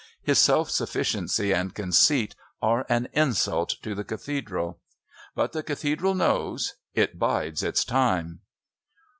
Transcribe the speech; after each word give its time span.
His 0.23 0.39
self 0.39 0.71
sufficiency 0.71 1.51
and 1.53 1.75
conceit 1.75 2.33
are 2.59 2.87
an 2.89 3.07
insult 3.13 3.75
to 3.83 3.93
the 3.93 4.03
Cathedral. 4.03 4.79
But 5.35 5.51
the 5.51 5.61
Cathedral 5.61 6.15
knows. 6.15 6.73
It 6.95 7.19
bides 7.19 7.61
its 7.61 7.85
time." 7.85 8.39